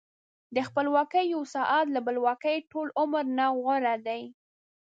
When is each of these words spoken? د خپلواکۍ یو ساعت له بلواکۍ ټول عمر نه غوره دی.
د 0.55 0.57
خپلواکۍ 0.67 1.25
یو 1.33 1.41
ساعت 1.55 1.85
له 1.95 1.99
بلواکۍ 2.05 2.57
ټول 2.71 2.87
عمر 3.01 3.25
نه 3.37 3.45
غوره 3.57 3.95
دی. 4.07 4.23